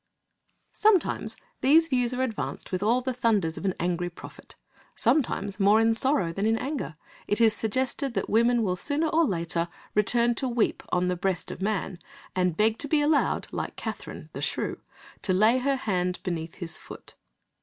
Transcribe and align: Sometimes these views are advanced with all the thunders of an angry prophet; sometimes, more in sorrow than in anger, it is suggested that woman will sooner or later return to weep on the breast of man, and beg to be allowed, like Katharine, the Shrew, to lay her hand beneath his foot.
Sometimes 0.71 1.35
these 1.61 1.87
views 1.87 2.11
are 2.11 2.23
advanced 2.23 2.71
with 2.71 2.81
all 2.81 3.01
the 3.01 3.13
thunders 3.13 3.55
of 3.55 3.65
an 3.65 3.75
angry 3.79 4.09
prophet; 4.09 4.55
sometimes, 4.95 5.59
more 5.59 5.79
in 5.79 5.93
sorrow 5.93 6.33
than 6.33 6.47
in 6.47 6.57
anger, 6.57 6.95
it 7.27 7.39
is 7.39 7.53
suggested 7.55 8.15
that 8.15 8.27
woman 8.27 8.63
will 8.63 8.75
sooner 8.75 9.09
or 9.09 9.23
later 9.25 9.69
return 9.93 10.33
to 10.33 10.47
weep 10.49 10.81
on 10.89 11.07
the 11.07 11.15
breast 11.15 11.51
of 11.51 11.61
man, 11.61 11.99
and 12.35 12.57
beg 12.57 12.79
to 12.79 12.87
be 12.87 12.99
allowed, 12.99 13.45
like 13.51 13.75
Katharine, 13.75 14.31
the 14.33 14.41
Shrew, 14.41 14.81
to 15.21 15.33
lay 15.33 15.59
her 15.59 15.75
hand 15.75 16.17
beneath 16.23 16.55
his 16.55 16.79
foot. 16.79 17.13